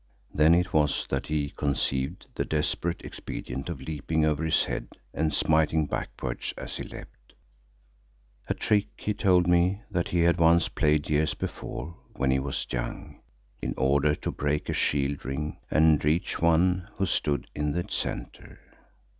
[0.33, 5.31] Then it was that he conceived the desperate expedient of leaping over his head and
[5.31, 7.35] smiting backwards as he leapt,
[8.49, 12.65] a trick, he told me, that he had once played years before when he was
[12.71, 13.21] young,
[13.61, 18.59] in order to break a shield ring and reach one who stood in its centre.